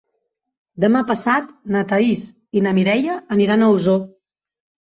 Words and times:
Demà 0.85 1.01
passat 1.11 1.51
na 1.75 1.83
Thaís 1.93 2.23
i 2.61 2.65
na 2.69 2.75
Mireia 2.81 3.19
aniran 3.37 3.67
a 3.67 3.69
Osor. 3.77 4.03